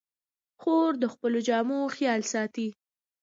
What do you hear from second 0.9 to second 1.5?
د خپلو